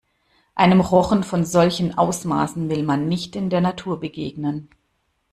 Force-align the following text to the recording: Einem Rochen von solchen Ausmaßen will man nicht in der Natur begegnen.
Einem 0.55 0.81
Rochen 0.81 1.23
von 1.23 1.45
solchen 1.45 1.95
Ausmaßen 1.95 2.69
will 2.71 2.81
man 2.81 3.07
nicht 3.07 3.35
in 3.35 3.51
der 3.51 3.61
Natur 3.61 3.99
begegnen. 3.99 4.69